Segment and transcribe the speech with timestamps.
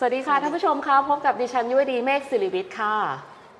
[0.00, 2.94] สวัสดีค่ะท่านผู้ชมคะพบกับดิฉันยุวดีเมฆศิริวิทย์ค่ะ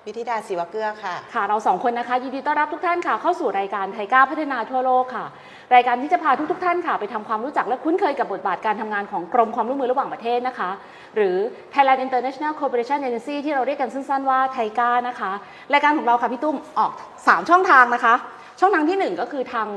[0.06, 5.24] วิธิดาศิวเกื้อค่ะ ค่ะ เราสองคนนะคะยินดีต้อนรับทุกท่านค่ะ เข้าสู่รายการไทยก้าวพัฒนาทั่วโลกค่ะ
[5.74, 10.70] รายการที่จะพาทุกๆท่านค่ะ ไปทำความรู้จักและคุ้นเคยกับบทบาทการทำงานของกรมความร่วมมือระหว่างประเทศนะคะ
[11.16, 11.36] หรือ
[11.74, 15.30] Thailand International Cooperation Agency ที่เราเรียกกันสั้นๆว่าไทยก้านะคะ
[15.72, 16.92] รายการของเราค่ะพี่ตุ้มออก
[17.22, 18.14] 3 ช่องทางนะคะ
[18.60, 19.68] ช่องทางที่ 1 ก็คือทาง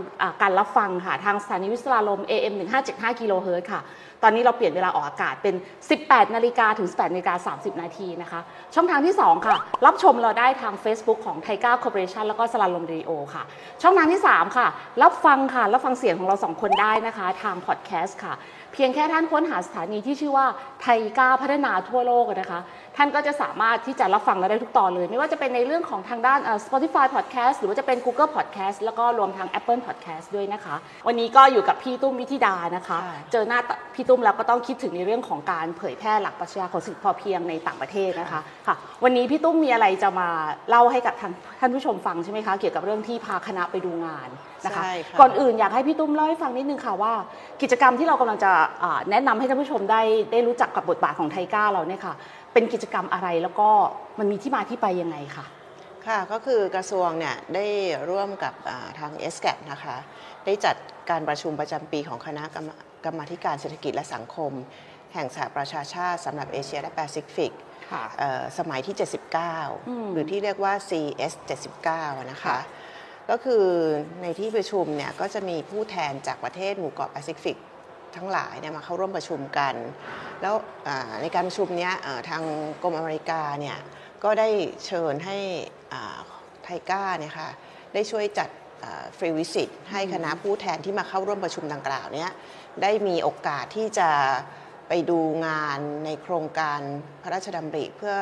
[0.41, 2.53] การรับฟังค่ะ ทางสถานีวิทยุลาลม AM
[2.87, 3.81] 1575กิโลเฮิรตซ์ค่ะ
[4.23, 5.55] ตอนนี้เราเปลี่ยนเวลาออกอากาศเป็น
[5.95, 8.39] 18 นาฬิกาถึง 18 นาฬิกา 30 นาทีนะคะ
[8.75, 13.43] ช่องทางที่ 2 ค่ะ รับชมเราได้ทาง Facebook ของ TICA Corporation แล้วก็สราญรมเรดิโอค่ะ
[13.81, 14.67] ช่องทางที่ 3 ค่ะ
[15.03, 18.33] รับฟังค่ะ รับฟังเสียงของเราสองคนได้นะคะ ทางพอดแคสต์ค่ะ
[18.73, 20.45] เพียงแค่ท่านค้นหาสถานีที่ชื่อว่า
[20.81, 22.59] TICA พัฒนาทั่วโลกนะคะ
[22.97, 30.75] ท่านก็จะสามารถที่จะรับฟังเราได้ทุกตอนเลย ไม่ว่าจะเป็นในเรื่องของทางด้านเอ่อ Spotify Podcast หรือว่าจะเป็น Google Podcast แล้วก็รวมทาง Apple Podcast ด้วยนะคะ
[31.07, 33.59] วันนี้ก็อยู่กับพี่ตุ้มวิธิดานะคะค่ะเจอหน้า
[33.95, 40.29] พี่ตุ้มแล้วก็ต้องคิดถึงในเรื่องของการเผยแพร่หลักปรัชญาของเศรษฐกิจพอเพียงในต่างประเทศนะคะค่ะ วันนี้พี่ตุ้มมีอะไรจะมา
[40.69, 44.29] เล่าให้กับท่านท่านผู้ชมฟังใช่ไหมคะเกี่ยวกับเรื่องที่พาคณะไปดูงาน
[44.65, 47.13] นะคะใช่ค่ะก่อนอื่นอยากให้พี่ตุ้มเล่าให้ฟังนิดนึงค่ะว่า
[47.61, 48.51] กิจกรรมที่เรากำลังจะ
[48.83, 52.13] อ่าแนะนำให้ท่านผู้ชมได้ได้รู้จักกับบทบาทของไทก้าเราเนี่ยค่ะ
[52.53, 53.69] เป็นกิจกรรมอะไรแล้วก็
[54.19, 55.45] มันมีที่มาที่ไปยังไงค่ะ
[56.07, 57.65] ค่ะก็คือกระทรวงเนี่ยได้
[58.09, 59.95] ร่วมกับอ่าทาง s c a p นะคะ
[60.45, 60.75] ได้จัด
[61.09, 62.69] การประชุมประจำปีของคณะกรรม
[63.05, 64.51] กรรมาธิการเศรษฐกิจและสังคม
[65.13, 67.51] แห่งสหประชาชาติสำหรับเอเชียและแปซิฟิก
[67.91, 71.33] ค่ะเอ่อสมัยที่อืม79 หรือที่เรียกว่า CS
[71.77, 72.59] 79อะนะคะค่ะ
[73.29, 73.65] ก็คือ
[74.21, 77.57] ในที่ประชุมเนี่ยก็จะมีผู้แทนจากประเทศหมู่เกาะแปซิฟิก
[78.17, 79.73] ทั้งหลายเนี่ยมาเข้าร่วมประชุมกัน
[80.41, 80.55] แล้ว
[80.87, 82.43] อ่าในการประชุมเนี้ยเอ่อทาง
[82.83, 83.77] กรมอเมริกาเนี่ย
[84.23, 84.49] ก็ได้
[84.85, 85.37] เชิญให้
[85.93, 86.17] อ่า
[86.63, 87.49] ไทก้าเนี่ยค่ะ
[87.93, 88.49] ได้ช่วยจัด
[89.17, 92.31] ฟรีวิสิตให้คณะผู้แทนที่มาเข้าร่วมประชุมดังกล่าวเนี้ย
[92.81, 94.09] ได้มีโอกาสที่จะ
[94.89, 96.79] ไปดูงานในโครงการ
[97.21, 98.15] พระราชดำริเพื่อ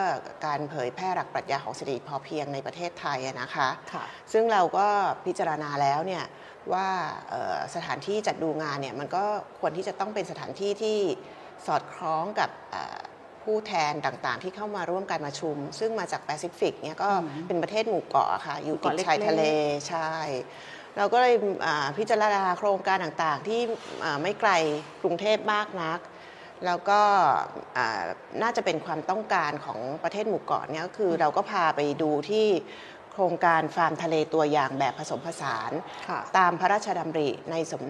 [0.45, 4.03] การเผยแพร่หลักปรัชญาของเศรษฐกิจพอเพียงในประเทศไทยอะนะคะค่ะ
[4.33, 4.87] ซึ่งเราก็
[5.25, 6.23] พิจารณาแล้วเนี่ย
[6.73, 6.87] ว่า
[7.29, 9.23] เอ่อสถานที่จัดดูงานเนี่ยมันก็
[9.59, 10.97] ควรที่จะต้องเป็นสถานที่ที่
[11.65, 12.97] สอดคล้องกับเอ่อ
[13.43, 19.43] ผู้แทนต่างๆ ที่เข้ามาร่วมการประชุม ซึ่งมาจากแปซิฟิกเนี่ยก็อืมเป็นประเทศหมู่เกาะค่ะ อยู่หมู่ติดเกาะชายเล็กๆทะเล
[19.89, 20.11] ใช่
[20.97, 21.35] เราก็เลย
[21.65, 23.61] อ่าพิจารณาโครงการต่างๆ ที่
[24.03, 24.51] อ่าไม่ไกล
[25.01, 25.99] กรุงเทพมากนัก
[26.65, 27.01] แล้วก็
[27.77, 28.01] อ่า
[28.41, 32.47] น่าจะเป็นความต้องการของประเทศหมู่เกาะเนี่ยก็คือเราก็พาไปดูที่
[33.11, 35.71] โครงการฟาร์มทะเลตัวอย่างแบบผสมผสาน
[36.09, 37.83] ค่ะตามพระราชดำริในสม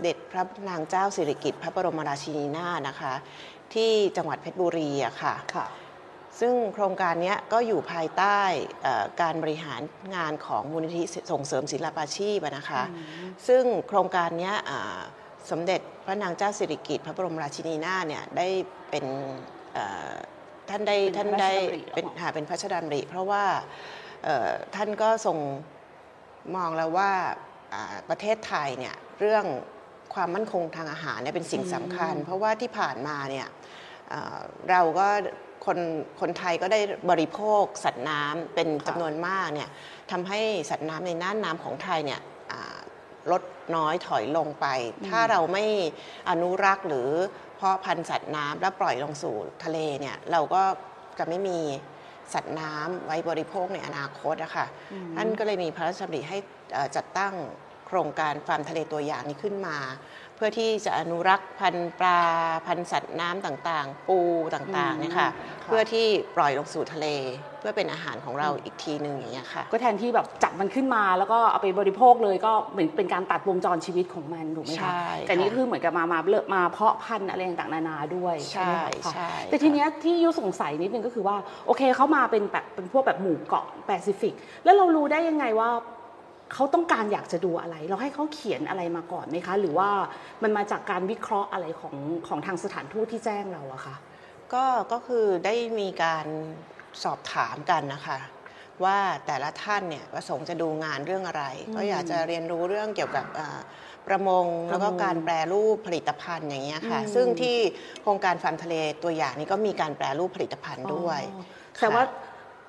[0.00, 3.14] เด็จพระนางเจ้าสิริกิติ์พระบรมราชินีนาถนะคะ
[3.74, 5.66] ที่จังหวัดเพชรบุรีอะค่ะค่ะ
[6.40, 8.40] ซึ่งโครงการเนี้ยก็อยู่ภายใต้
[8.82, 9.80] เอ่อการบริหาร
[10.14, 12.82] งานของมูลนิธิส่งเสริมศิลปาชีพอะนะคะ
[13.48, 14.98] ซึ่งโครงการเนี้ยอ่า
[15.50, 18.48] สมเด็จพระนางเจ้าสิริกิติ์พระบรมราชินีนาถเนี่ยได้
[18.90, 19.04] เป็น
[19.74, 20.14] เอ่อ
[20.70, 24.09] ท่านได้เป็นท่านพระราชได้ดำริเหรอเป็นหาเป็นพระราชดำริเพราะว่าเอ่อ
[24.74, 25.38] ท่านก็ทรง
[26.56, 27.12] มองแล้วว่า
[27.74, 29.44] อ่าประเทศไทยเนี่ยเรื่อง
[30.14, 33.48] ความมั่นคงทางอาหารเนี่ยเป็นสิ่งสำคัญ เพราะว่าที่ผ่านมาเนี่ย
[34.08, 34.38] เอ่อ
[34.70, 35.08] เราก็
[35.66, 35.78] คน
[36.20, 39.68] คนไทยก็ได้บริโภคสัตว์น้ำเป็นค่ะจำนวนมากเนี่ย
[40.10, 42.20] ทำให้สัตว์น้ำในน่านน้ำของไทยเนี่ย
[42.52, 42.78] อ่า
[43.30, 43.42] ลด
[43.76, 44.66] น้อยถอยลงไป
[45.08, 45.64] ถ้าเราไม่
[46.30, 47.08] อนุรักษ์หรือ
[47.56, 50.62] เพาะพันธุ์สัตว์น้ำแล้วปล่อยลงสู่ทะเลเนี่ยเราก็
[51.18, 51.58] จะไม่มี
[52.34, 54.66] สัตว์น้ำไว้บริโภคในอนาคตอะค่ะ
[55.16, 56.38] ท่านก็เลยมีพระราชดำริให้
[56.72, 57.34] เอ่อจัดตั้ง
[57.86, 62.20] โครงการฟาร์มทะเลตัวอย่างนี้ขึ้นมาเพื่อที่จะอนุรักษ์พันธุ์ปลา
[62.66, 64.18] พันธุ์สัตว์น้ำต่างๆ ปู
[64.54, 66.06] ต่างๆเนี่ยค่ะอืมค่ะเพื่อที่
[66.36, 67.06] ปล่อยลงสู่ทะเล
[67.60, 78.72] เพื่อเป็นอาหารของเราอีกทีหนึ่งอย่างเงี้ยค่ะก็แทนที่แบบจับมันขึ้นมาแล้วก็เอาไปบริโภคเลยก็เหมือนเป็นการตัดวงจรชีวิตของมันถูกไหมใช่คะค่ะแต่นี่ก็คือเหมือนกับมามาเลิกมาเพาะพันธุ์อะไรต่างๆนานาด้วยใช่ไหม
[79.04, 81.36] คะใช่แต่ทีเนี้ยที่ยุสงสัยนิดนึงก็คือว่า
[81.66, 84.34] โอเคเขามาเป็นแบบเป็นพวกแบบหมู่เกาะแปซิฟิก
[84.64, 85.70] แล้วเรารู้ได้ยังไงว่า
[86.54, 89.90] เขาต้องการอยากจะดูอะไร เราให้เขาเขียนอะไรมาก่อนไหมคะ หรือว่า
[90.42, 91.96] มันมาจากการวิเคราะห์อะไรของ
[92.28, 93.96] ของทางสถานทูตที่แจ้งเราอะคะ
[94.52, 96.26] ก็ก็คือได้มีการ
[97.02, 98.18] สอบถามกันนะคะ
[98.84, 103.60] ว่าแต่ละท่านเนี่ยประสงค์จะดูงานเรื่องอะไรอืมก็อยากจะเรียนรู้เรื่องเกี่ยวกับอ่า
[104.08, 107.56] ประมงแล้วก็ประมงการแปรรูปผลิตภัณฑ์อย่างเงี้ยค่ะอืมซึ่งที่
[108.02, 111.42] โครงการฟาร์มทะเลตัวอย่างนี้ก็มีการแปรรูปผลิตภัณฑ์ด้วยอ๋อ
[111.80, 112.04] แต่ว่า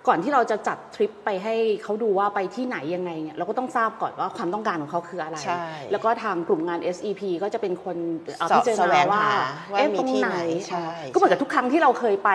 [0.07, 9.39] ก่อนที่เราจะจัดทริปไปให้เขาดูว่าไปที่ไหนยังไงเนี่ยเราก็ต้องทราบก่อนว่าความต้องการของเขาคืออะไรใช่แล้วก็ทางกลุ่มงาน SEP ก็จะเป็นคนเอ่อสอบพิจารแสวณางว่าหา
[9.71, 12.31] ว่าเอ๊ะมีตรงที่ไหนไหนใช่ก็เหมือนกับทุกครั้งที่เราเคยไป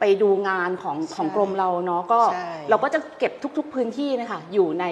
[0.00, 4.84] ไปดูงานของของกรมเราเนาะก็ใช่เราก็จะเก็บทุก ๆพื้นที่นะคะอยู่ใน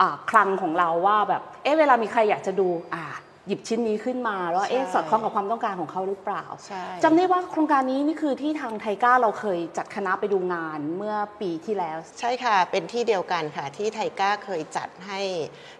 [0.00, 3.04] อ่าคลังของเราว่าแบบเอ๊ะเวลามีใครอยากจะดูอ่า
[3.48, 15.20] หยิบชิ้นนี้ขึ้นมาแล้วเอ๊ะใช่สอดคล้องกับความต้องการของเขาหรือเปล่าใช่จำได้ว่าโครงการนี้นี่คือที่ทางไทก้าเราเคยจัดคณะไปดูงานเมื่อปีที่แล้ว ใช่ค่ะ เป็นที่เดียวกันค่ะ ที่ไทก้าเคยจัดให้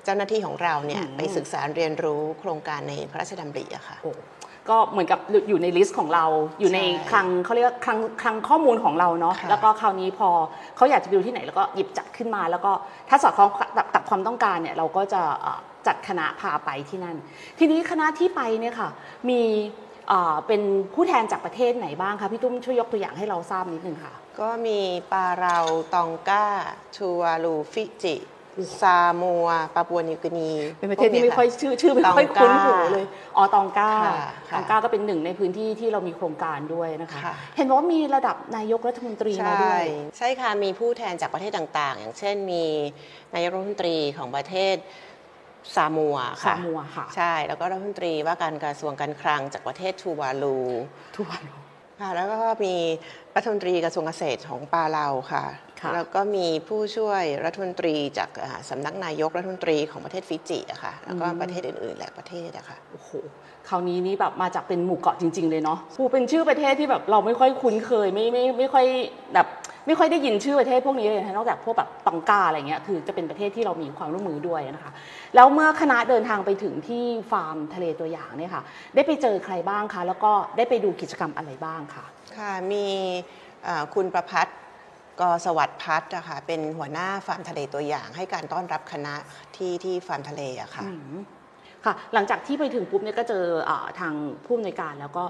[0.05, 4.12] เจ้าหน้าที่ของเราเนี่ยอืมไปศึกษาเรียนรู้โครงการในพระราชดำริอะค่ะโอ้
[4.70, 6.25] ก็เหมือนกับอยู่ในลิสต์ของเรา
[6.60, 10.28] อยู่ในใช่คลังเขาเรียกว่าคลังคลังข้อมูลของเราเนาะค่ะแล้วก็คราวนี้พอ
[10.76, 12.72] เขาอยากจะไปดูที่ไหนแล้วก็หยิบจัดขึ้นมา แล้วก็
[13.08, 17.16] ถ้าสอดคล้องกับกับความต้องการเนี่ยเราก็จะเอ่อ จัดคณะพาไปที่นั่น
[17.58, 18.90] ทีนี้คณะที่ไปเนี่ยค่ะ
[19.28, 19.40] มี
[20.08, 20.62] เอ่อเป็น
[20.94, 24.81] ผู้แทนจากประเทศไหนบ้างคะพี่ตุ้มช่วยยกตัวอย่างให้เราทราบนิดนึงค่ะ ก็มี
[25.12, 25.58] ปาเรา
[25.94, 26.44] ตองกา
[26.96, 28.16] ชูวาลูฟิจิ
[28.81, 34.14] ซามัวปาปัวนิวกินี เป็นประเทศที่ไม่ค่อยชื่อชื่อไม่ค่อยตองกาคุ้นหูเลยอ๋อตองกาค่ะ
[34.54, 39.84] ตองกาก็เป็นหนึ่งในพื้นที่ที่เรามีโครงการด้วยนะคะค่ะเห็นบอกว่ามีระดับนายกรัฐมนตรีมาใช่ด้วย
[40.19, 42.64] ใช่ค่ะมีผู้แทนจากประเทศต่างๆ อย่างเช่นมี
[43.34, 44.76] นายกรัฐมนตรีของประเทศ
[45.75, 50.58] ซามัวซาค่ะมัวค่ะ ใช่ แล้วก็รัฐมนตรีว่าการกระทรวงการคลังจากประเทศทูวาลู
[51.16, 51.43] ทุกวัน
[52.00, 52.75] ค่ะ แล้วก็มี
[53.37, 55.44] รัฐมนตรีกระทรวงเกษตรของปาเราค่ะ
[55.81, 63.10] ค่ะ แล้วก็มีผู้ช่วยรัฐมนตรีจากอ่าสำนักนายกรัฐมนตรีของประเทศฟิจิอะค่ะ แล้วก็ประเทศอื่นๆหลายประเทศอะค่ะ โอ้โห
[63.69, 68.87] คราวนี้นี่แบบมาจากเป็นหมู่เกาะจริง ๆ เลยเนาะปูเป็นชื่อประเทศที่แบบเราไม่ค่อยคุ้นเคยไม่ไม่ไม่ค่อย
[69.34, 69.46] แบบ
[69.86, 74.92] ไม่ค่อยได้ยินชื่อประเทศพวกนี้เลยนะนอกจากพวกแบบตองกาอะไรเงี้ยคือจะเป็นประเทศที่เรามีความร่วมมือด้วยนะคะ
[75.34, 78.62] แล้วเมื่อคณะเดินทางไปถึงที่ฟาร์มทะเลตัวอย่างเนี่ยค่ะ
[78.94, 82.04] ได้ไปเจอใครบ้างคะ แล้วก็ได้ไปดูกิจกรรมอะไรบ้างคะ
[82.38, 82.86] ค่ะมี
[83.66, 84.58] อ่าคุณประพัฒน์
[85.20, 89.14] กสวัสดิ์พัฒน์นะคะเป็นหัวหน้าฟาร์มทะเลตัวอย่าง ให้การต้อนรับคณะ
[89.56, 91.16] ที่ที่ฟาร์มทะเลอะค่ะอืม
[91.84, 94.14] ค่ะ หลังจากที่ไปถึงปุ๊บเนี่ยก็เจออาทาง
[94.44, 95.25] ผู้อำนวยการแล้วก็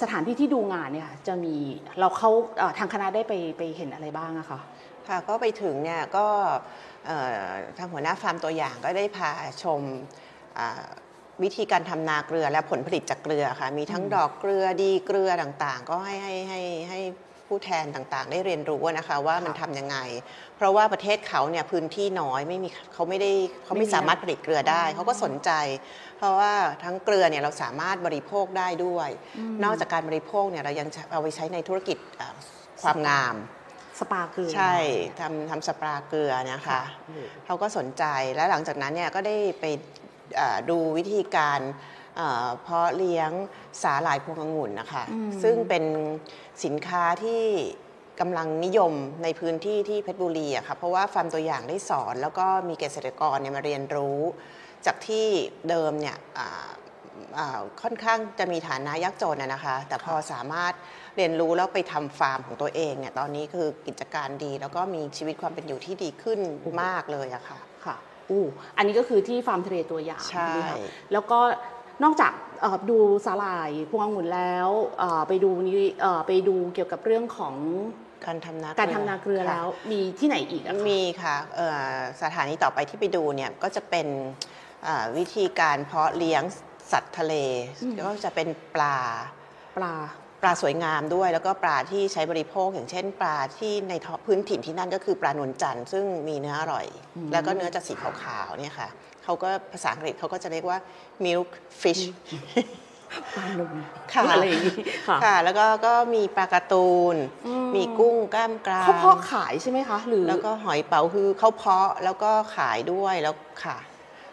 [0.00, 1.54] สถานที่ที่ดูงานเนี่ยค่ะจะมี
[2.00, 2.30] เราเข้า
[2.60, 4.60] อ่าทางคณะได้ไปไปเห็นอะไรบ้างอะคะ
[5.08, 6.26] ค่ะก็ไปถึงเนี่ยก็
[7.06, 7.46] เอ่อ
[7.78, 9.30] ทางหัวหน้าฟาร์มตัวอย่างก็ได้พา
[9.62, 9.80] ชม
[10.58, 10.86] อ่า
[11.42, 17.00] วิธีการทำนาเกลือและผลผลิตจากเกลือค่ะมีทั้งอืมดอกเกลือดีเกลือต่างๆ ก็ให้ให้ให้ให้
[17.52, 19.96] ผู้แทนต่างๆ ได้เรียนรู้นะคะว่ามันทำยังไง
[20.56, 23.30] เพราะว่าประเทศเขาเนี่ยพื้นที่น้อยไม่มีเขาไม่ได้
[23.64, 25.50] เขาไม่สามารถผลิตเกลือได้ เขาก็สนใจ
[26.18, 26.52] เพราะว่า
[26.84, 29.08] ทั้งเกลือเนี่ยเราสามารถบริโภคได้ด้วย
[29.64, 32.34] นอกจากการบริโภคเนี่ยเรายังเอาไปใช้ในธุรกิจอ่า
[32.82, 33.34] ความงาม
[33.98, 34.76] สปาเกลือใช่
[35.20, 37.14] ทำทำสปาเกลือนะคะค่ะโอ้
[37.46, 38.04] เขาก็สนใจ
[38.34, 39.64] และหลังจากนั้นเนี่ยก็ได้ไป
[40.36, 41.60] เอ่อดูวิธีการ
[42.16, 43.30] เอ่อเพาะเลี้ยง
[43.82, 45.84] สาหร่ายพวงองุ่นนะคะอืมซึ่งเป็น
[46.64, 47.42] สินค้าที่
[48.20, 48.92] กำลังนิยม
[49.22, 54.18] ในพื้นที่ที่เพชรบุรีอะค่ะ เพราะว่าฟาร์มตัวอย่างได้สอน แล้วก็มีเกษตรกรเนี่ยมาเรียนรู้
[54.86, 55.26] จากที่
[55.68, 56.68] เดิมเนี่ยอ่า
[57.38, 60.72] อ่าค่อนข้างจะมีฐานะยากจนอะนะคะ แต่พอสามารถ
[61.16, 66.38] เรียนรู้แล้วไปทำฟาร์มของตัวเองเนี่ย ตอนนี้คือกิจการดี แล้วก็มีชีวิตความเป็นอยู่ที่ดีขึ้น
[66.82, 67.96] มากเลยอะค่ะ ค่ะ
[68.30, 68.44] อู้
[68.76, 70.78] อันนี้ก็คือที่ฟาร์มทะเลตัวอย่างใช่ไหมคะ
[71.12, 71.40] แล้วก็
[72.04, 74.68] นอกจากเอ่อดูสาหร่ายพวงองุ่นแล้ว
[74.98, 77.54] เอ่อไปดูนี่เอ่อไปดูเกี่ยวกับเรื่องของ
[78.26, 84.06] การทำนาการทำนาเกลือค่ะแล้วมีที่ไหนอีกอะคะมีค่ะเอ่อสถานีต่อไปที่ไปดูเนี่ยก็จะเป็น
[84.86, 86.42] อ่าวิธีการเพาะเลี้ยง
[86.92, 87.34] สัตว์ทะเล
[88.06, 88.98] ก็จะเป็นปลา
[89.78, 89.94] ปลา
[90.42, 96.86] ปลาสวยงามด้วย แล้วก็ปลาที่ใช้บริโภคอย่างเช่น ปลาที่ในท้องพื้นถิ่นที่นั่นก็คือปลานวลจันทร์ซึ่งมีเนื้ออร่อย
[97.32, 98.88] แล้วก็เนื้อจะสีขาวๆเนี่ยค่ะ
[99.24, 100.78] เขาก็ภาษาอังกฤษเขาก็จะเรียกว่า
[101.24, 101.48] milk
[101.82, 102.02] fish
[103.36, 103.72] ปลาหนุ่ม
[104.12, 104.76] ค่ะอะไรอย่างนี้
[105.08, 113.78] ค่ะค่ะ แล้วก็ก็มีปลาการ์ตูนอืมมีกุ้งกล้ามกรามเขาเพาะขายใช่ไหมคะหรือแล้วก็หอยเป๋าคือเขาเพาะแล้วก็ขายด้วยแล้วค่ะ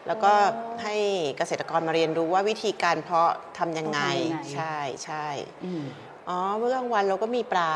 [0.07, 0.95] แล้วก็อ๋อให้
[1.37, 5.27] เกษตรกรมาเรียนรู้ว่าวิธีการเพาะทำยังไงต้องทำยังไงใช่ใช่
[5.65, 5.83] อืม
[6.29, 7.73] อ๋อเมื่อกลางวันเราก็มีปลา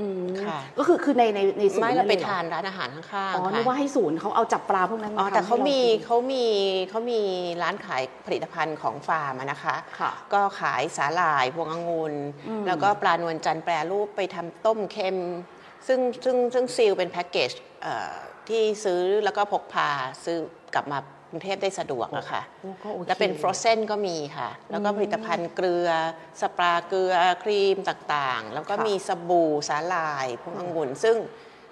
[0.00, 6.44] อืมค่ะ ก็คือคือในในในศูนย์ไม่เราไปลยหอทานร้านอาหารข้างๆอ๋อค่ะนึกว่าให้ศูนย์เขาเอาจับปลาพวกนั้นอ๋อมาแต่ทำเขาให้รมีกินเขามี
[6.90, 7.20] เขามี
[7.62, 12.14] ร้านขายผลิตภัณฑ์ของฟาร์มอะนะคะ ค่ะ ก็ขายสาหร่ายพวงองุ่น
[12.48, 15.18] อืม แล้วก็ปลานวลจันทร์แปรรูปไปทำต้มเค็ม
[15.86, 17.50] ซึ่งซึ่งซึ่งซีลเป็นแพ็กเกจ
[17.82, 18.12] เอ่อ
[18.48, 19.88] ที่ซื้อแล้วก็พกพา
[20.24, 20.38] ซื้อ
[20.74, 25.88] กลับมาก รุงเทพได้สะดวกอะค่ะโอ้ก็โอคแล้วเป็นฟรอเซนก็มีค่ะ แล้วก็อืมผลิตภัณฑ์เกลือ
[26.40, 31.16] สปาเกลือครีมต่างๆ แล้วก็ค่ะมีสบู่สาหร่ายพวงองุ่นซึ่ง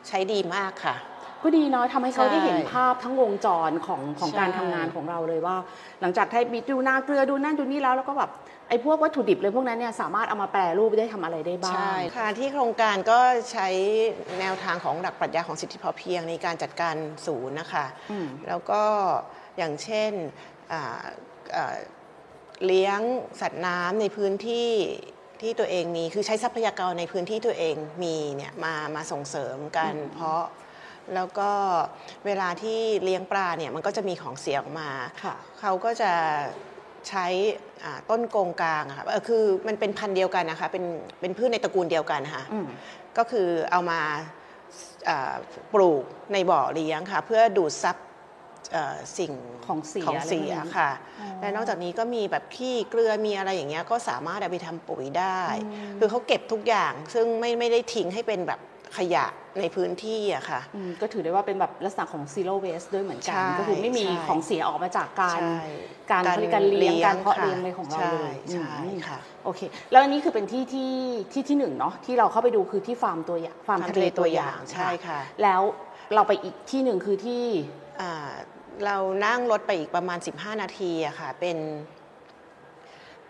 [0.09, 0.97] ใช้ดีมากค่ะ
[1.43, 5.57] ก็ดีเนาะทำให้เขาใช่ได้เห็นภาพทั้งวงจรของของใช่การทำงานของเราเลยว่า
[6.01, 8.33] หลังจากที่มีดูนาเกลือดูนั่นดูนี่แล้วแล้วก็แบบ
[8.69, 13.19] ไอ้พวกวัตถุดิบเลยพวกนั้นเนี่ยสามารถเอามาแปรรูปได้ทำอะไรได้บ้าง ใช่ค่ะที่โครงการก็
[13.53, 13.69] ใช้
[14.41, 16.95] แนวทางของหลักปรัชญาของสิทธิพอเพียงในการจัดการ
[17.27, 18.83] ศูนย์นะคะอืมแล้วก็
[19.59, 20.13] อย่างเช่น
[20.73, 21.05] อ่า
[21.57, 21.77] อ่า
[22.67, 23.01] เลี้ยง
[23.41, 24.71] สัตว์น้ำในพื้นที่
[25.43, 30.47] ที่ตัวเองมีคือใช้ทรัพยากรในพื้นที่ตัวเองมีเนี่ยมามาส่งเสริมการเพาะ
[31.15, 31.51] แล้วก็
[32.27, 34.91] เวลาที่เลี้ยงปลาเนี่ยมันก็จะมีของเสียออกมา
[35.25, 36.13] ค่ะเขาก็จะ
[37.09, 37.27] ใช้
[37.85, 40.85] อ่าต้นโกงกลางอะค่ะเออคือมันเป็นพันธุ์เดียวกันนะคะเป็น
[41.21, 42.67] เป็นพืชในตระกูลเดียวกันนะคะอืม
[43.19, 44.01] ก็คือเอามา
[45.09, 45.35] อ่า
[45.75, 48.10] ปลูกในบ่อเลี้ยงค่ะ เพื่อดูดซับเอ่อ
[49.19, 49.33] สิ่ง
[49.67, 58.61] ของเสียของเสียอะไรพวกนี้ค่ะอ๋อและนอกจากนี้ก็มีแบบขี้เกลือมีอะไรอย่างเงี้ยก็สามารถเอาไปทำปุ๋ยได้อืมคือเขาเก็บทุกอย่างซึ่งไม่ไม่ได้ทิ้งให้เป็นแบบ
[58.99, 59.27] ขยะ
[59.61, 65.61] ในพื้นที่อะค่ะอืมก็ถือได้ว่าเป็นแบบลักษณะของ zero waste ด้วยเหมือนกันใช่ก็คือไม่มีใช่ของเสียออกมาจากการใช่
[66.13, 69.61] การผลิตการเลี้ยงการเพาะค่เลี้ยงอะไรของเราเลยใช่อืมค่ะโอเค
[69.91, 70.93] แล้วอันนี้คือเป็นที่ที่
[71.33, 75.63] ที่ที่หนึ่งเนาะที่เราเข้าไปดูคือที่ฟาร์มตัวอย่างฟาร์มทะเลตัวอย่างใช่ค่ะ แล้ว
[76.15, 77.45] เราไปอีกที่หนึ่งคือที่
[78.01, 78.33] อ่า
[78.87, 78.97] เรา
[79.27, 81.59] นั่งรถไปอีกประมาณ 15 นาทีอะค่ะ เป็น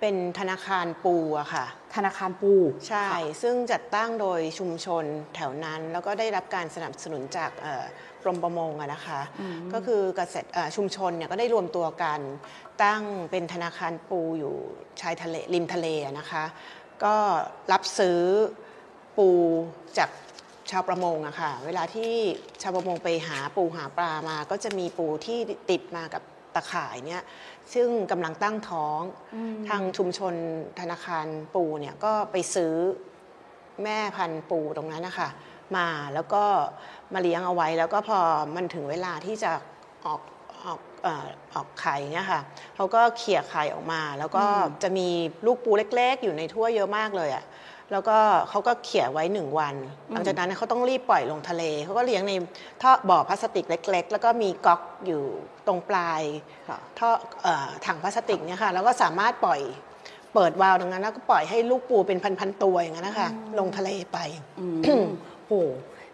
[0.00, 1.66] เป็นธนาคารปูอะค่ะ
[1.97, 2.52] ธนาคารปู
[2.88, 3.09] ใช่
[3.42, 5.04] ซึ่งจัดตั้งโดยชุมชน
[5.35, 7.85] แถวนั้น แล้วก็ได้รับการสนับสนุนจากเอ่อ
[8.23, 12.21] กรมประมงอะนะคะอืมก็คือเกษตรเอ่อชุมชนเนี่ยก็ได้รวมตัวกัน
[12.83, 14.54] ตั้งเป็นธนาคารปูอยู่
[15.00, 16.45] ชายทะเลริมทะเลอะนะคะ
[17.04, 17.16] ก็
[17.73, 18.21] รับซื้อ
[19.16, 19.28] ปู
[19.99, 20.11] จาก
[20.71, 22.12] ชาวประมงอะค่ะ เวลาที่
[22.62, 25.39] ชาวประมงไปหาปูหาปลามา ก็จะมีปูที่
[25.71, 26.23] ติดมากับ
[26.55, 27.23] ตะข่ายเนี่ย
[27.75, 29.00] ซึ่งกำลังตั้งท้อง
[29.35, 30.35] อืมทางชุมชน
[30.81, 32.75] ธนาคารปูเนี่ยก็ไปซื้อ
[33.85, 35.29] แม่พันธุ์ปูตรงนั้นนะคะ
[35.77, 36.45] มาแล้วก็
[37.15, 38.19] มาเลี้ยงเอาไว้ แล้วก็พอ
[38.57, 39.53] มันถึงเวลาที่จะ
[40.07, 40.21] ออก
[40.65, 42.41] ออกเอ่อออกไข่เนี่ยค่ะ
[42.77, 45.09] เขาก็เขี่ยไข่ออกมา แล้วก็อืมจะมี
[45.47, 47.45] ลูกปูเล็ก ๆ อยู่ในถ้วยเยอะมากเลยอะ่ะ
[47.93, 48.19] แล้วก็
[48.51, 49.75] เขาก็เขี่ยไว้หนึ่งวัน
[50.13, 52.33] หลังจากนั้นเขาต้องรีบปล่อยลงทะเล เขาก็เลี้ยงใน
[52.83, 55.23] ท่อบ่อพลาสติกเล็ก ๆ แล้วก็มีก๊อกอยู่
[55.67, 56.23] ตรงปลาย
[56.69, 57.09] ค่ะท่อ
[57.43, 59.61] เอ่อถังพลาสติกเนี่ยค่ะ แล้วก็สามารถปล่อย
[60.35, 63.29] เปิดวาล์วตรงนั้นแล้วก็ปล่อยให้ลูกปูเป็นพันๆตัวอย่างนั้นนะคะ
[63.59, 64.19] ลงทะเลไป
[64.61, 65.07] อืม
[65.49, 65.63] โอ้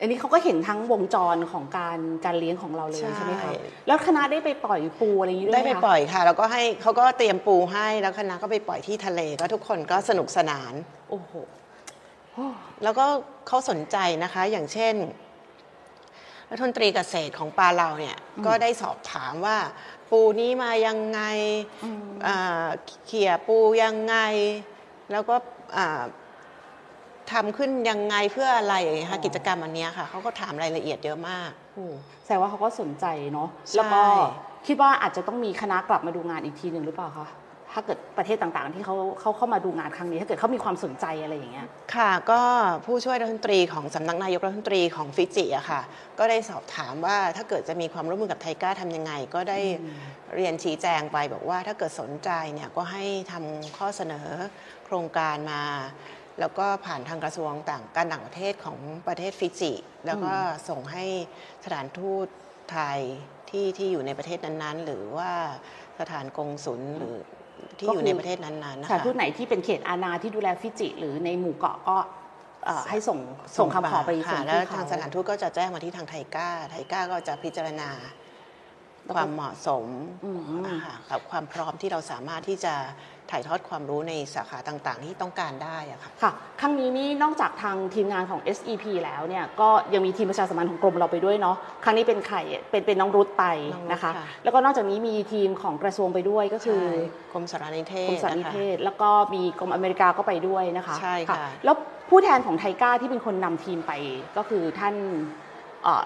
[0.00, 3.52] อันนี้เขาก็เห็นทั้งวงจรของการการเลี้ยงของเราเลยใช่ใช่ไหมคะ
[3.87, 10.73] แล้วคณะได้ไปปล่อยปูอะไรอย่างนี้ด้วยได้ไหมไปคะปล่อยค่ะ แล้วก็ให้เขาก็เตรียมปูให้แล้วคณะก็ไปปล่อยที่ทะเลก็ทุกคนก็สนุกสนาน
[11.11, 11.33] โอ้โห
[12.82, 13.06] แล้วก็
[13.46, 14.94] เขาสนใจนะคะอย่างเช่น
[16.50, 19.58] รัฐมนตรีเกษตรของปลาเราเนี่ยอืมก็ได้สอบถามว่า
[20.10, 21.20] ปูนี้มายังไง
[21.84, 22.66] อืมอ่า
[23.06, 24.16] เขี่ยปูยังไง
[25.12, 25.36] แล้วก็
[25.76, 26.02] อ่า
[27.32, 31.86] ทำขึ้นยังไงเพื่ออะไรอย่างเงี้ยค่ะกิจกรรมอันเนี้ยค่ะเขาก็ถามรายละเอียดเยอะมากโอ้
[32.24, 34.02] แสดงว่าเขาก็สนใจเนาะใช่แล้วก็
[34.66, 37.26] คิดว่าอาจจะต้องมีคณะกลับมาดูงานอีกทีหนึ่งหรือเปล่าคะ
[37.78, 42.40] ถ้าเกิดประเทศต่างๆ ที่เขาเขาเข้ามาดูงานครั้งนี้ ถ้าเกิดเขามีความสนใจอะไรอย่างเงี้ยค่ะ ก็
[42.87, 45.80] ผู้ช่วยรัฐมนตรีของสำนักนายกรัฐมนตรีของฟิจิอะค่ะ
[46.18, 49.61] ก็ได้สอบถามว่าถ้าเกิดจะมีความร่วมมือกับไทก้าทำยังไง ก็ได้
[50.35, 54.26] เรียนชี้แจงไปบอกว่าถ้าเกิดสนใจเนี่ยก็ให้ทำข้อเสนอ
[54.85, 55.62] โครงการมา
[56.40, 58.78] แล้วก็ผ่านทางกระทรวงต่างการต่างประเทศของ
[59.09, 59.73] ประเทศฟิจิ
[60.06, 60.33] แล้วก็
[60.68, 61.04] ส่งให้
[61.64, 62.26] สถานทูต
[62.73, 63.00] ไทย
[63.50, 65.33] ที่ที่อยู่ในประเทศนั้นๆ หรือว่า
[66.00, 67.16] สถานกงสุลหรือ
[67.78, 71.97] ที่อยู่ในประเทศนั้นๆนะสถานคะทูตไหนที่เป็นเขตอาณาที่ดูแลฟิจิ หรือในหมู่เกาะก็
[72.66, 73.18] เอ่อให้ส่ง
[73.59, 78.25] ส่งคำขอไปส่ค่ะงแล้วที่ทางเขาสถานทูตก็จะแจ้งมาที่ทางไทก้า ไทก้าก็จะพิจารณาแล้วก็
[79.14, 79.86] ความเหมาะสม
[80.25, 82.75] อืมอ่าค่ะกับความพร้อมที่เราสามารถที่จะ
[83.30, 92.38] ถ่ายทอดความรู้ในสาขาต่างๆ ที่ต้องการได้อะค่ะค่ะครั้งนี้นี่นอกจากทางทีมงานของ SEP แล้วเนี่ยก็ยังมีทีมประชาสัมพันธ์ของกรมเราไปด้วยเนาะครั้งนี้เป็นใคร
[92.70, 93.44] เป็นเป็นน้องรุตไป
[93.75, 96.96] น้องรุธนะคะค่ะแล้วก็นอกจากนี้มีทีมของกระทรวงไปด้วยก็คือใช่
[97.32, 101.76] กรมสารนิเทกรศมสารนินะคะเทศ แล้วก็มีกรมอเมริกาก็ไปด้วยนะคะใช่ค่ะแล้ว
[102.10, 103.92] ผู้แทนของไทก้าที่เป็นคนนำทีมไป
[104.36, 105.45] ก็คือท่านเอ่อ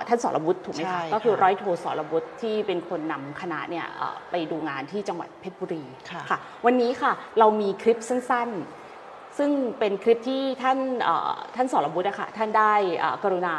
[0.09, 5.85] ท่านสรวุฒิถูกไหมใช่คะค่ะก็คือร้อยโทสรวุฒิที่เป็นคนนำคณะเนี่ยเอ่อไปดูงานที่จังหวัดเพชรบุรี
[6.31, 13.55] ค่ะ วันนี้ค่ะเรามีคลิปสั้นๆ ซึ่งเป็นคลิปที่ท่านเอ่อท่านสรวุฒิอะค่ะท่านได้เอ่อกรุณา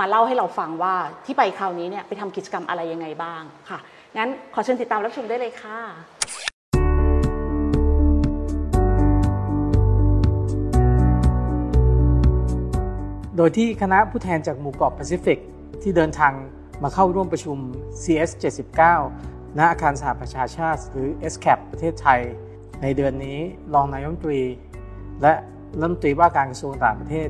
[0.00, 0.94] มาเล่าให้เราฟังว่า
[1.26, 3.78] ที่ไปคราวนี้เนี่ยไปทำกิจกรรมอะไรยังไงบ้างค่ะ
[4.16, 5.78] งั้นขอเชิญติดตามรับชมได้เลยค่ะ
[13.38, 15.38] โดยที่คณะผู้แทนจากหมู่เกาะแปซิฟิก
[15.82, 16.32] ที่เดินทาง
[16.82, 17.58] มาเข้าร่วมประชุม
[18.02, 18.30] CS
[18.94, 22.20] 79ณอาคารสหประชาชาติ หรือ SCAP ประเทศไทย
[22.82, 23.38] ในเดือนนี้
[23.74, 24.42] รองนายกรัฐมนตรี
[25.22, 25.34] และ
[25.80, 27.28] รัฐมนตรีว่าการกระทรวงต่างประเทศ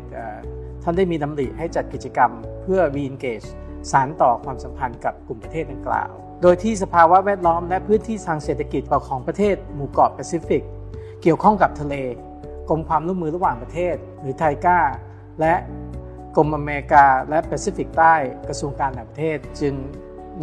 [0.82, 2.30] ท่านได้มีดำริให้จัดกิจกรรม
[2.62, 3.48] เพื่อ re-engage
[3.90, 6.10] สารต่อความสัมพันธ์กับกลุ่มประเทศดังกล่าว
[6.42, 10.62] โดยที่สภาวะแวดล้อมและพื้นที่ทางเศรษฐกิจของประเทศหมู่เกาะแปซิฟิก
[11.22, 11.94] เกี่ยวข้องกับทะเล
[12.68, 14.78] กรมความร่วมมือระหว่างประเทศ หรือไทก้า
[15.40, 15.54] และ
[16.36, 18.14] กรมอเมริกาและแปซิฟิกใต้
[18.48, 19.74] กระทรวงการต่างประเทศ จึง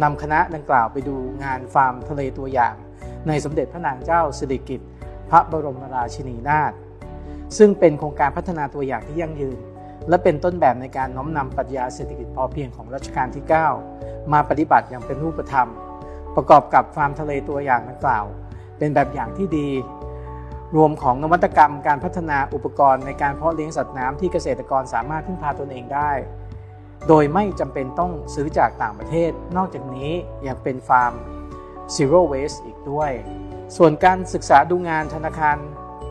[0.02, 2.74] นำคณะดังกล่าวไปดูงานฟาร์มทะเลตัวอย่าง
[3.28, 4.88] ในสมเด็จพระนางเจ้าสิริกิติ์
[5.30, 6.72] พระบรมราชินีนาถ
[7.58, 9.58] ซึ่งเป็นโครงการพัฒนาตัวอย่างที่ยั่งยืน
[10.08, 13.44] และเป็นต้นแบบในการน้อมนำปรัชญาเศรษฐกิจพอเพียงของรัชกาลที่
[13.88, 15.68] 9 มาปฏิบัติอย่างเป็นรูปธรรม
[16.36, 19.68] ประกอบกับฟาร์มทะเลตัวอย่างดังกล่าวเป็นแบบอย่างที่ดี
[20.76, 26.10] รวมของนวัตกรรมการพัฒนาอุปกรณ์ในการเพาะเลี้ยงสัตว์น้ำที่เกษตรกรสามารถพึ่งพาตนเองได้
[27.08, 30.10] โดยไม่จำเป็นต้องซื้อจากต่างประเทศ นอกจากนี้
[30.46, 31.12] ยังเป็นฟาร์ม
[31.94, 33.12] Zero Waste อีกด้วย
[33.76, 35.56] ส่วนการศึกษาดูงานธนาคาร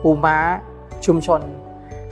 [0.02, 0.38] ปูม้า
[1.06, 1.40] ชุมชน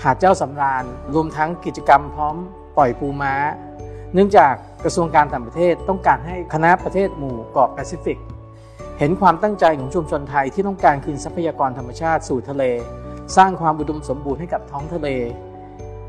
[0.02, 2.36] หาดเจ้าสำราญ รวมทั้งกิจกรรมพร้อม
[2.76, 3.34] ปล่อยปูม้า
[4.14, 4.54] เนื่องจาก
[4.84, 8.18] กระทรวงการต่างประเทศต้องการให้คณะประเทศหมู่เกาะแปซิฟิก
[9.02, 12.64] เห็นความตั้งใจของชุมชนไทยที่ต้องการคืนทรัพยากรธรรมชาติสู่ทะเล
[13.36, 15.08] สร้างความอุดมสมบูรณ์ให้กับท้องทะเล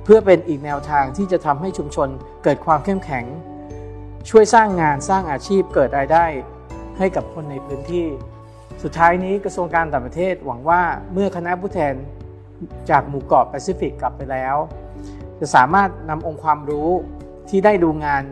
[0.03, 2.09] เพื่อเป็นอีกแนวทางที่จะทำให้ชุมชน
[2.43, 3.25] เกิดความเข้มแข็ง
[4.29, 6.25] ช่วยสร้างงานสร้างอาชีพเกิดรายได้
[6.97, 8.05] ให้กับคนในพื้นที่
[8.83, 10.81] สุดท้ายนี้กระทรวงการต่างประเทศหวังว่า
[11.13, 11.93] เมื่อคณะผู้แทน
[12.89, 14.55] จากหมู่เกาะแปซิฟิกกลับไปแล้ว
[15.39, 16.89] จะสามารถนำองค์ความรู้
[17.49, 18.23] ที่ได้ดูงาน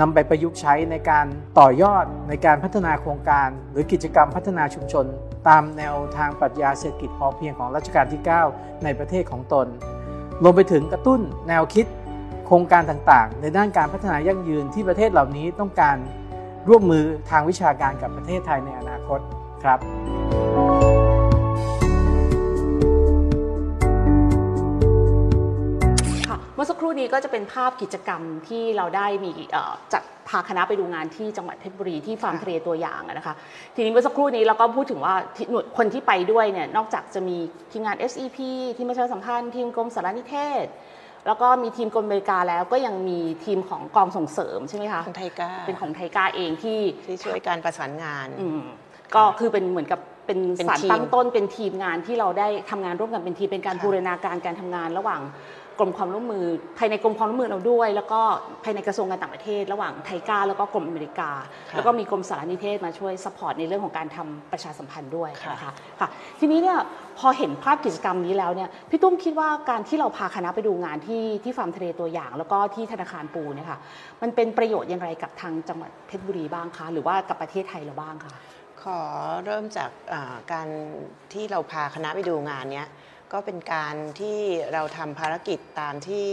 [0.00, 1.26] นำไปประยุกต์ใช้ในการ
[1.58, 5.06] ต่อยอดในการพัฒนาโครงการ หรือกิจกรรมพัฒนาชุมชน
[5.48, 8.22] ตามแนวทางปรัชญาเศรษฐกิจพอเพียงของรัชกาลที่
[8.52, 9.66] 9 ในประเทศของตน
[10.42, 11.86] รวมไปถึงกระตุ้นแนวคิด
[12.46, 15.96] โครงการต่างๆ ในด้านการพัฒนายั่งยืนที่ประเทศเหล่านี้ต้องการ
[16.68, 19.20] ร่วมมือทางวิชาการกับประเทศไทยในอนาคต
[19.64, 19.78] ครับ
[26.54, 33.34] เมื่อสักครู่นี้ก็จะเป็นภาพกิจกรรมที่เราได้มีเอ่อจัดพาคณะไปดูงานที่จังหวัดเพชรบุรีที่ฟาร์มค่ะทะเลตัวอย่างอะนะคะ
[33.74, 37.36] ทีนี้เมื่อสักครู่นี้เราก็พูดถึงว่าที่หน่วยคนที่ไปด้วยเนี่ยนอกจากจะมี
[37.72, 38.38] ทีมงาน SEP
[38.76, 40.66] ทีมประชาสัมพันธ์ทีมกรมสารนิเทศ
[41.26, 48.62] แล้วก็มีทีมกรมบริการแล้วก็ยังมีทีมของกองส่งเสริมใช่ไหมคะของไทก้าเป็นของไทยกาเองที่ที่ช่วยการประสานงานอืม
[49.14, 55.20] ก็คือเป็นเหมือนกับเป็นเป็นสารทีมตั้งต้นเป็นทีมงานที่เราได้ทำงานร่วมกันเป็นทีมเป็นการค่ะบูรณาการการทำงานระหว่าง
[55.78, 56.44] กรมความร่วมมือ
[56.78, 58.20] ภายในกรมความร่วมมือเราด้วย แล้วก็
[58.64, 61.30] ภายในกระทรวงการต่างประเทศ ระหว่างไทยกาแล้วก็กรมอเมริกา
[61.70, 66.08] ค่ะแล้วก็มีกรมสารนิเทศมาช่วยสปอร์ตในเรื่องของการทำประชาสัมพันธ์ด้วยค่ะนะคะค่ะ
[66.40, 66.78] ทีนี้เนี่ย
[67.18, 73.78] พอเห็นภาพกิจกรรมนี้แล้วเนี่ยพี่ตุ้มคิดว่าการที่เราพาคณะไปดูงานที่ที่ฟาร์มทะเลตัวอย่าง แล้วก็ที่ธนาคารปูเนี่ยค่ะ
[74.22, 78.34] มันเป็นประโยชน์อย่างไรกับทางจังหวัดเพชรบุรีบ้างคะหรือว่ากับประเทศไทยเราบ้างคะ
[78.82, 79.00] ขอ
[79.44, 80.68] เริ่มจากอ่าการ
[81.32, 82.88] ที่เราพาคณะไปดูงานเนี้ย
[83.32, 84.38] ก็เป็นการที่
[84.72, 86.28] เราทำภารกิจตามที่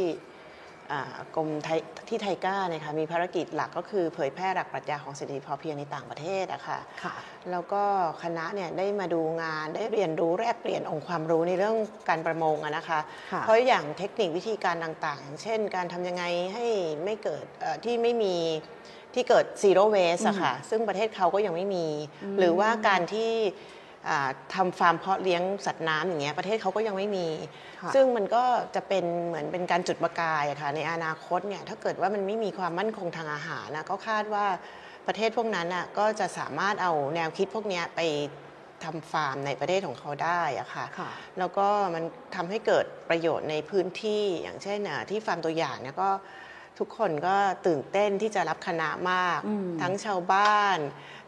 [0.91, 7.15] อ่ากรมไทยที่ไทก้าเนี่ยค่ะมีภารกิจหลักก็คือเผยแพร่หลักปรัชญาของเศรษฐกิจพอเพียงในต่างประเทศอะค่ะค่ะ
[7.51, 7.83] แล้วก็
[8.23, 11.75] คณะเนี่ยได้มาดูงานได้เรียนรู้แลกเปลี่ยนองค์ความรู้ในเรื่อง
[12.09, 12.99] การประมงอะนะคะ
[13.31, 16.65] ค่ะเพราะอย่างเทคนิควิธีการต่างๆ อย่างเช่น การทำยังไงให้
[17.03, 18.35] ไม่เกิดเอ่อที่ไม่มี
[19.13, 21.88] ที่เกิด zero waste อะค่ะซึ่งประเทศเขาก็ยังไม่มี
[22.23, 23.77] อืมหรือว่าการที่อ่า
[24.53, 27.27] ทำฟาร์มเพาะเลี้ยงสัตว์น้ำอย่างเงี้ยประเทศเขาก็ยังไม่มี
[27.81, 28.43] ค่ะซึ่งมันก็
[28.75, 34.45] จะเป็นเหมือนเป็นการจุดประกายอะค่ะในอนาคตเนี่ยถ้าเกิดว่ามันไม่มีความมั่นคงทางอาหารนะก็คาดว่า
[35.07, 38.01] ประเทศพวกนั้นน่ะก็จะสามารถเอาแนวคิดพวกเนี้ยไป
[38.83, 41.09] ทำฟาร์มในประเทศของเขาได้อะค่ะค่ะ
[41.39, 42.03] แล้วก็มัน
[42.35, 46.09] ทำให้เกิดประโยชน์ในพื้นที่อย่างเช่นอะที่ฟาร์มตัวอย่างเนี่ยก็
[46.79, 47.35] ทุกคนก็
[47.67, 50.77] ตื่นเต้นที่จะรับคณะมากอืมทั้งชาวบ้าน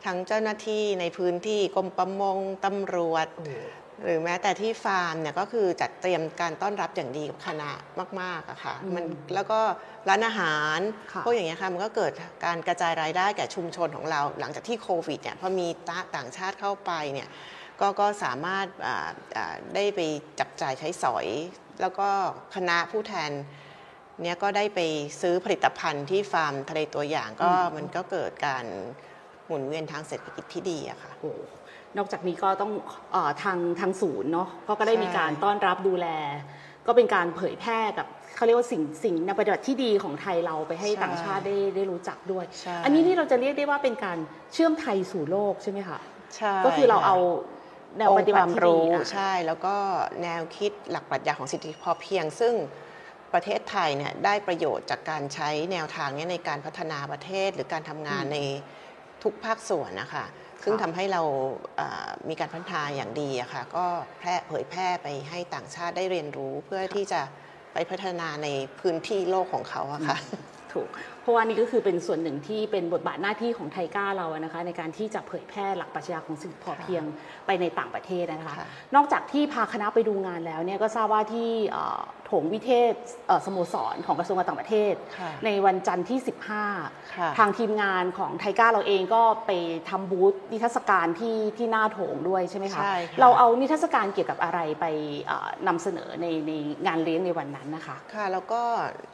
[0.05, 3.27] ทั้งเจ้าหน้าที่ในพื้นที่กรมประมงตำรวจ
[4.03, 7.71] หรือแม้แต่ที่ฟาร์มเนี่ยก็คือจัดเตรียมการต้อนรับอย่างดีกับคณะ
[8.21, 9.59] มากๆอะค่ะอืมมันแล้วก็
[10.09, 10.79] ร้านอาหาร
[11.13, 12.11] ค่ะพวกอย่างเงี้ยค่ะมันก็เกิด
[12.45, 15.67] การกระจายรายได้แก่ชุมชนของเรา หลังจากที่โควิดเนี่ยพอมี
[16.15, 17.29] ต่างชาติเข้าไปเนี่ย
[17.79, 19.99] ก็ก็สามารถอ่าอ่าได้ไป
[20.39, 21.27] จับจ่ายใช้สอย
[21.81, 22.09] แล้วก็
[22.55, 23.31] คณะผู้แทน
[24.21, 24.79] เนี่ยก็ได้ไป
[25.21, 28.65] ซื้อผลิตภัณฑ์ที่ฟาร์มทะเลตัวอย่างก็อืมมันก็เกิดการ
[29.45, 31.33] หมุนเวียนทางเศรษฐกิจที่ดีอะค่ะโอ้
[31.97, 32.71] นอกจากนี้ก็ต้อง
[33.11, 36.07] เออทางทางศูนย์เนาะก็ก็ได้ใช่มีการต้อนรับดูแล
[36.87, 44.17] ก็เป็นการเผยแพร่กับเขาเรียกว่าสิ่งสิ่งในปฏิบัติที่ดีของไทยเราไปให้ต่างชาติได้ได้รู้จักด้วยใช่อันนี้นี่เราจะเรียกได้ว่าเป็นการ
[44.53, 45.99] เชื่อมไทยสู่โลกใช่ไหมคะ
[46.37, 47.17] ใช่ก็คือเราเอา
[47.97, 49.75] แนวองปค์ฏิคบัติวามที่ดีรู้อะใช่ แล้วก็
[50.23, 52.53] แนวคิดหลักปรัชญาของเศรษฐกิจพอเพียงซึ่ง
[53.33, 58.37] ประเทศไทยเนี่ยได้ประโยชน์จากการใช้แนวทางเนี้ในการพัฒนาประเทศหรือการทำงานอืมใน
[59.23, 60.25] ทุกภาคส่วนนะคะ
[60.63, 61.21] ซึ่งค่ะทำให้เรา
[61.79, 63.85] อ่ามีการพัฒนาอย่างดีอะค่ะก็
[64.19, 67.21] แพร่เผยแพร่ไปให้ต่างชาติได้เรียนรู้เพื่อที่จะ
[67.73, 68.47] ไปพัฒนาใน
[68.79, 70.17] พื้นที่โลกของเขาอะค่ะ
[70.73, 70.89] ถูก
[71.21, 77.03] เพราะว่านี่ก็คือเป็นส่วนหนึ่งที่เป็นบทบาทหน้าที่ของไทก้าเราอะนะคะ ในการที่จะเผยแพร่หลักปรัชญาของเศรษฐกิจพอเพียง
[77.45, 81.49] ไปในต่างประเทศนะคะค่ะนอกจากที่พาคณะไปดูงานแล้วเนี่ยก็ทราบว่าที่
[82.31, 82.93] เอ่อโถงวิเทศ
[83.27, 86.65] เอ่อสโมสรของกระทรวงการต่างประเทศค่ะในวันจันทร์ที่ค่ะ
[87.35, 89.51] 15 ทางทีมงานของไทก้าเราเองก็ไป
[89.89, 94.85] ทำบูธนิทรรศการที่ที่หน้าโถงด้วยใช่ไหมคะใช่ค่ะเราเอานิทรรศการเกี่ยวกับอะไรไป
[95.25, 96.51] เอ่อนำเสนอในใน
[96.85, 98.61] งานเลี้ยงในวันนั้นนะคะ ค่ะ แล้วก็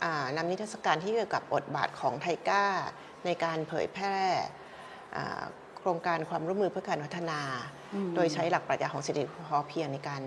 [0.03, 2.65] อ่านำนิทรรศการที่เกี่ยวกับบทบาทของไทก้า
[3.25, 4.17] ในการเผยแพร่
[5.15, 5.43] อ่า
[5.77, 7.39] โครงการความร่วมมือเพื่อการพัฒนา
[7.93, 10.23] อืมโดยใช้หลักปรัชญาของเศรษฐกิจพอเพียงในการ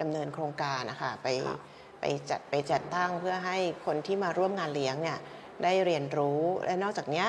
[0.00, 1.58] ดำเนินโครงการนะคะไปค่ะ
[2.00, 5.18] ไปจัดไปจัดตั้งเพื่อให้คนที่มาร่วมงานเลี้ยงเนี่ย
[5.64, 7.28] ได้เรียนรู้และนอกจากเนี้ย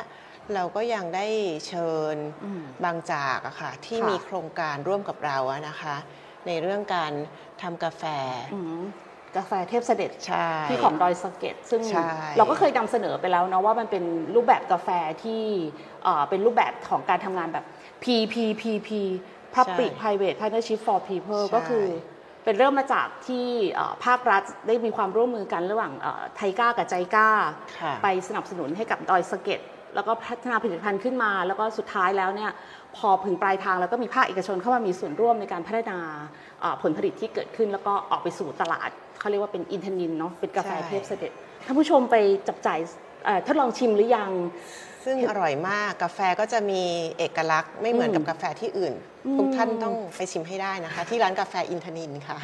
[0.54, 1.28] เราก็ยังได้
[1.68, 5.96] เชิญอืมบางจากอะค่ะที่ค่ะมีโครงการร่วมกับเราอะนะคะ
[6.48, 7.12] ในเรื่องการ
[7.62, 8.04] ทำกาแฟ
[8.54, 8.82] อืม
[9.38, 14.04] กาแฟเทพเสด็จใช่ที่ของดอยสะเก็ดซึ่งใช่เราก็เคยนำเสนอไปแล้วเนาะว่ามันเป็น
[14.36, 14.90] รูปแบบกาแฟ
[15.24, 15.44] ที่
[16.04, 17.66] เอ่อเป็นรูปแบบของการทำงานแบบ
[18.04, 18.90] PPPP
[19.56, 21.86] Public Private Partnership for People ก็คือ
[22.44, 27.30] เป็นเริ่มมาจากที่เอ่อภาครัฐได้มีความร่วมมือกันระหว่างเอ่อไทก้ากับใจก้า
[27.82, 29.60] ค่ะไปสนับสนุนให้กับดอยสะเก็ด
[29.96, 32.52] แล้วก็พัฒนาผลิตภัณฑ์ขึ้นมา แล้วก็สุดท้ายแล้วเนี่ย
[32.98, 35.98] พอถึงปลายทางแล้วก็มีภาคเอกชนเข้ามามีส่วนร่วมในการพัฒนา
[36.62, 41.32] เอ่อผลผลิตที่เกิดขึ้น แล้วก็ออกไปสู่ตลาดเขาเรียกว่าเป็นอินทนินเนาะเป็นกาแฟใช่เทพเสด็จ
[41.66, 42.16] ท่านผู้ชมไป
[42.48, 42.80] จับจ่าย
[43.26, 44.32] เอ่อทดลองชิมหรือยัง
[45.06, 46.84] ซึ่งอร่อยมากกาแฟก็จะมี
[47.18, 48.94] เอกลักษณ์ไม่เหมือนกับอืมกาแฟที่อื่น
[49.26, 52.38] อืมทุกท่านต้องไปชิมให้ได้นะคะ ที่ร้านกาแฟอินทนินค่ะ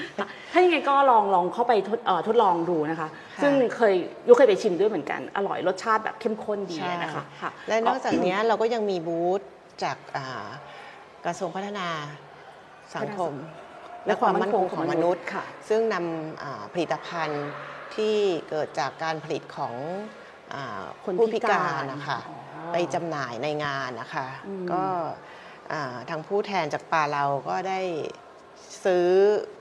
[0.52, 3.94] ถ้ายังไงก็ลองลองเข้าไปทดเอ่อทดลองดูนะคะค่ะซึ่งเคย
[4.28, 9.42] ยุเคยไปชิมด้วยเหมือนกัน อร่อยรสชาติแบบเข้มข้นดีเลยนะคะค่ะและนอกจากเนี้ยเราก็ยังมีบูธ
[9.84, 10.46] จากอ่า
[11.26, 11.88] กระทรวงพัฒนา
[12.96, 13.34] สังคม
[14.06, 17.46] และความมั่นคงของมนุษย์ค่ะ ซึ่งนำอ่าผลิตภัณฑ์
[17.96, 18.16] ที่
[18.50, 19.74] เกิดจากการผลิตของ
[20.54, 22.38] อาคนผู้พิพิการการนะคะอ๋อ
[22.72, 24.84] ไปจำหน่ายในงานนะคะอืมก็
[25.72, 27.80] อ่าทางผู้แทนจากปาเราก็ได้
[28.84, 29.08] ซื้อ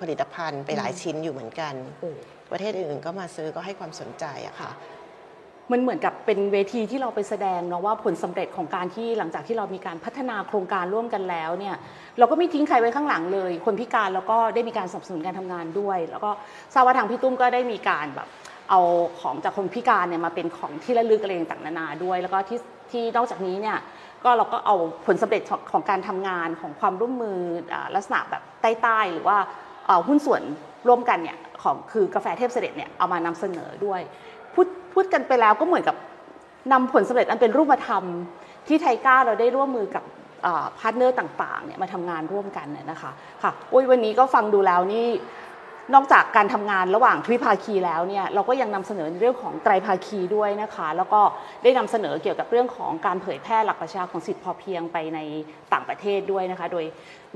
[0.01, 2.11] ผลิตภัณฑ์ไปหลายชิ้นอยู่เหมือนกันโอ้
[2.51, 4.71] ประเทศอื่นๆก็มาซื้อก็ให้ความสนใจอะค่ะ
[5.73, 11.77] มันเหมือนกับเป็นเวทีที่เราไปแสดงเนาะว่าผลสำเร็จของการที่หลังจากที่เรามีการพัฒนาโครงการร่วมกันแล้วเนี่ย
[12.19, 16.31] เราก็ไม่ทิ้งใครไว้ข้างหลังเลย คนพิการแล้วก็ได้มีการสนับสนุนการทำงานด้วย แล้วก็
[16.75, 18.29] ทราบว่าทางพี่ตุ้มก็ได้มีการแบบ
[18.71, 18.81] เอา
[19.21, 22.59] ของจากคนพิการเนี่ยมาเป็นของที่ระลึกอะไรต่างๆนานาด้วย แล้วก็ที่
[22.91, 23.79] ที่นอกจากนี้เนี่ย
[24.25, 24.77] ก็เราก็เอา
[25.07, 27.39] ผลสำเร็จของของการทำงานของความร่วมมือ
[27.95, 29.37] ลักษณะแบบใต้ใต้หรือว่า
[30.09, 30.43] หุ้นส่วน
[30.89, 34.01] ร่วมกันเนี่ยของคือกาแฟเทพเสด็จเนี่ยเอามานำเสนอด้วย
[34.55, 35.97] พูดพูดกันไปแล้วก็เหมือนกับ
[36.73, 38.05] นำผลสำเร็จอันเป็นรูปธรรม
[38.67, 40.05] ที่ TICA เราได้ร่วมมือกับ
[40.79, 43.11] partner ต่างๆเนี่ยมาทำงานร่วมกันเนี่ยนะคะ
[43.43, 45.09] ค่ะโอ้ยวันนี้ก็ฟังดูแล้วนี่
[45.95, 51.21] นอกจากการทำงานระหว่างทวิภาคีแล้วเนี่ยเราก็ยังนำเสนอในเรื่องของไตรภาคีด้วยนะคะ แล้วก็
[51.63, 55.19] ได้นำเสนอเกี่ยวกับเรื่องของการเผยแพร่หลักประชาของสิทธิพอเพียงไปใน
[55.73, 56.85] ต่างประเทศด้วยนะคะ โดย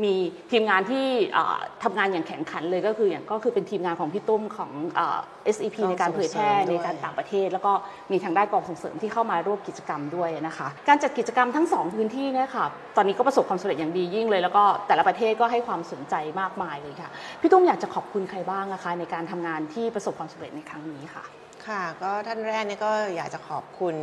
[0.05, 0.15] มี
[0.51, 5.19] ทีมงานที่เอ่อทำงานอย่างแข็งขันเลยก็คืออย่างก็คือเป็นทีมงานของพี่ตุ้มของเอ่อ
[5.57, 7.73] SEP ในการเผยแพร่ในการต่างประเทศ แล้วก็
[8.13, 17.11] มีทางด้านกองส่งเสริมที่เข้ามาร่วมกิจกรรมด้วยนะคะ การจัดกิจกรรมทั้งสองพื้นที่เนยคะตอนนี้ก็ประสบความสำเร็จอย่างดียิ่งเลย แล้วก็แต่ละประเทศก็ให้ความสนใจมากมายเลยค่ะ
[17.41, 21.25] พี่ตุ้มอยากจะขอบคุณใครบ้างนะคะในการทำงานที่ประสบความสำเร็จในครั้งนี้ค่ะ
[21.67, 23.95] ค่ะก็ท่านแรกเนี่ยก็อยากจะขอบคุณ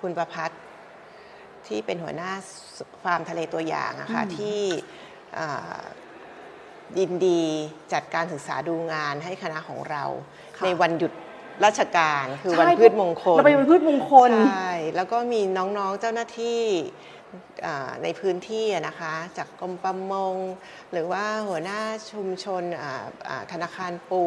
[0.00, 0.60] คุณประพัฒน์
[1.66, 2.32] ที่เป็นหัวหน้า
[3.04, 4.60] ฟาร์มทะเลตัวอย่างอะค่ะอืม ที่
[5.38, 5.80] อ่า
[6.98, 7.42] ยินดี
[7.92, 10.04] จัดการศึกษาดูงานให้คณะของเรา
[10.58, 11.12] ค่ะในวันหยุด
[11.64, 17.17] ราชการคือวันใช่พืชมงคลเราไปวันพืชมงคล ใช่แล้วก็มีน้องๆเจ้าหน้าที่อ่า
[18.02, 20.36] ในพื้นที่อะนะคะจากกรมประมง
[20.92, 21.80] หรือว่าหัวหน้า
[22.12, 24.24] ชุมชนอ่าอ่าธนาคารปู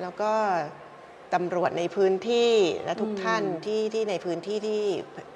[0.00, 0.32] แล้วก็
[1.34, 2.52] ตำรวจในพื้นที่
[2.84, 4.82] และทุกอืมท่านที่ที่ในพื้นที่ที่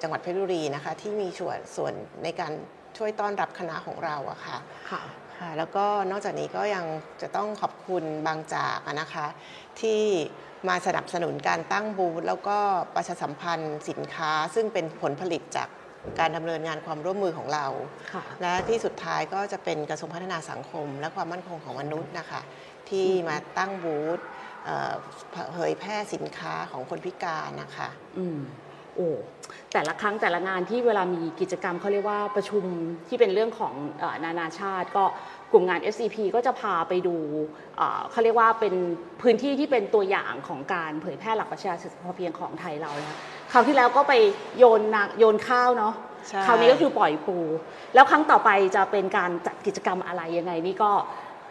[0.01, 2.51] จังหวัดเพชรบุรีนะคะ ที่มีส่วนส่วนในการ
[2.97, 4.57] ช่วยต้อนรับคณะของเราอะค่ะ
[4.91, 5.01] ค่ะ
[5.37, 6.85] ค่ะแล้วก็นอกจากนี้ก็ยัง
[7.21, 9.27] จะต้องขอบคุณบางจากอะนะคะ
[9.81, 10.01] ที่
[10.67, 12.57] มาสนับสนุนการตั้งบูธแล้วก็
[12.95, 15.69] ประชาสัมพันธ์สินค้า ซึ่งเป็นผลผลิตจาก
[16.19, 17.65] การดำเนินงานความร่วมมือของเรา
[18.13, 22.41] ค่ะและที่สุดท้ายก็จะเป็นกระทรวงพัฒนาสังคม และความมั่นคงของมนุษย์นะคะ
[22.89, 24.19] ที่มาตั้งบูธ
[24.65, 24.93] เอ่อ
[25.53, 27.89] เผยแพร่สินค้าของคนพิการนะคะ
[28.19, 28.39] อืม
[28.95, 29.09] โอ้
[29.73, 32.63] แต่ละครั้งแต่ละงานที่เวลามีกิจกรรมเขาเรียกว่าประชุม
[33.07, 35.03] ที่เป็นเรื่องของเออนานาชาติ ก็
[35.51, 37.15] กลุ่มงาน SCP ก็จะพาไปดู
[37.77, 38.73] เอ่อเขาเรียกว่าเป็น
[39.21, 43.17] พื้นที่ที่เป็นตัวอย่างของการเผยแพร่หลักประชาธิปไตยพอเพียงของไทยเรานะ
[43.53, 44.13] คะคราวที่แล้วก็ไป
[44.57, 45.93] โยนนาโยนข้าวเนาะ
[46.27, 47.37] ใช่คราวนี้ก็คือปล่อยปู
[47.93, 50.91] แล้วครั้งต่อไปจะเป็นการจัดกิจกรรมอะไรยังไงนี่ก็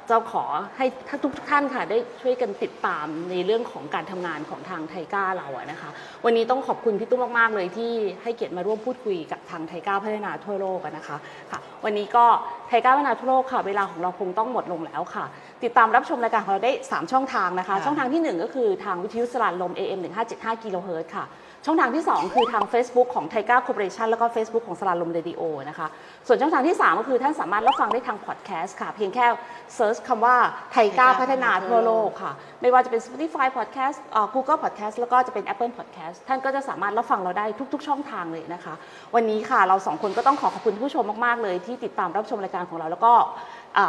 [0.09, 0.45] เจ้าขอ
[0.77, 0.87] ให้
[1.25, 5.91] ทุกท่านค่ะได้ช่วยกันติดตามในเรื่องของการทำงานของทางไทก้าเราอะนะคะ
[6.25, 11.17] วันนี้ต้องขอบคุณพี่ตุ้มมาก ๆ เลยที่ให้เกียรติมาร่วมพูดคุยกับทางไทก้าพัฒนาทั่วโลกอะนะคะ
[11.51, 12.25] ค่ะ วันนี้ก็
[12.69, 15.25] ไทก้าพัฒนาทั่วโลกค่ะ เวลาของเราคงต้องหมดลงแล้วค่ะ
[15.65, 20.01] ติดตามรับชมรายการของเราได้ 3 ช่องทางนะคะค่ะช่องทางที่ 1 ก็คือทางวิทยุสราญรมย์ AM
[20.33, 21.25] 1575กิโลเฮิรตซ์ค่ะ
[21.67, 25.87] ช่องทางที่ 2 คือทาง Facebook ของ TICA Corporation แล้วก็ Facebook ของสราญรมเรดิโอนะคะ
[26.27, 29.27] ส่วนช่องทางที่ 3 ก็คือท่านสามารถรับฟังได้ทางพอดแคสต์ค่ะ เพียงแค่
[29.75, 30.37] search คำว่า
[30.73, 38.75] TICA พัฒนาทั่วโลกค่ะ ไม่ว่าจะเป็น Spotify Podcast เอ่อ Google Podcast แล้วก็จะเป็น Apple Podcast ท่านก็จะสามารถรับฟังเราได้ทุก ๆ ช่องทางเลยนะคะ
[39.15, 43.35] วันนี้ค่ะเราสองคนก็ต้องขอขอบคุณผู้ชมมากๆเลยที่ติดตามรับชมรายการของเราแล้วก็อ่า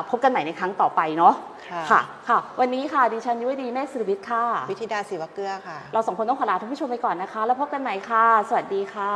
[0.09, 1.33] พบกันใหม่ในครั้งต่อไปเนาะ
[1.69, 9.13] ค่ะค่ะค่ะ วันนี้ค่ะดิฉันยุวดีแม่สิริวิทย์ค่ะ วิธิดาศิวเกลือค่ะ เราสองคนต้องขอลาท่านผู้ชมไปก่อนนะคะ แล้วพบกันใหม่ค่ะ สวัสดีค่ะ